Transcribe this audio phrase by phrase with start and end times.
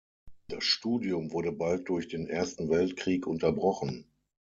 [0.47, 4.05] Das Studium wurde bald durch den Ersten Weltkrieg unterbrochen.